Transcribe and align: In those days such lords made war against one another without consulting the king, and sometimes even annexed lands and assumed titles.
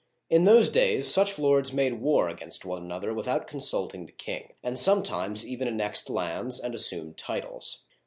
In 0.31 0.45
those 0.45 0.69
days 0.69 1.07
such 1.07 1.37
lords 1.37 1.73
made 1.73 2.01
war 2.01 2.27
against 2.27 2.65
one 2.65 2.81
another 2.81 3.13
without 3.13 3.45
consulting 3.45 4.07
the 4.07 4.11
king, 4.11 4.53
and 4.63 4.79
sometimes 4.79 5.45
even 5.45 5.67
annexed 5.67 6.09
lands 6.09 6.59
and 6.59 6.73
assumed 6.73 7.19
titles. 7.19 7.83